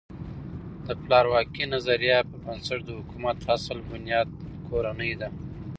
د 0.85 0.87
پلار 1.03 1.25
واکۍ 1.33 1.65
نظریه 1.73 2.17
پر 2.29 2.39
بنسټ 2.45 2.79
د 2.85 2.89
حکومت 2.99 3.37
اصل 3.55 3.77
بنیاد 3.91 4.27
کورنۍ 4.67 5.11
ده. 5.21 5.29